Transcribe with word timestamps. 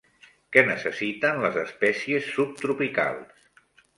Què 0.55 0.61
necessiten 0.69 1.41
les 1.43 1.59
espècies 1.65 2.31
subtropicals? 2.39 3.45